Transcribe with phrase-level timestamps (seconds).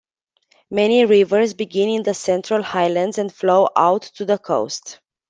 [0.71, 4.99] Many rivers begin in the Central Highlands and flow out to the coast.